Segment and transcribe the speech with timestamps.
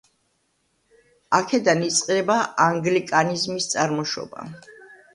[1.41, 2.39] აქედან იწყება
[2.71, 4.53] ანგლიკანიზმის წარმოშობა.